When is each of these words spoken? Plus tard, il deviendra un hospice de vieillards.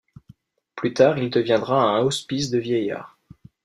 Plus 0.75 0.95
tard, 0.95 1.19
il 1.19 1.29
deviendra 1.29 1.79
un 1.83 1.99
hospice 2.01 2.49
de 2.49 2.57
vieillards. 2.57 3.19